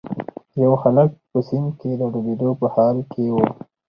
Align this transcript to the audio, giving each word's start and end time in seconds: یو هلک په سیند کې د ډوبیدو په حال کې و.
یو 0.63 0.73
هلک 0.83 1.09
په 1.31 1.39
سیند 1.47 1.69
کې 1.79 1.91
د 1.99 2.03
ډوبیدو 2.13 2.49
په 2.59 2.67
حال 2.73 2.97
کې 3.11 3.25
و. 3.33 3.35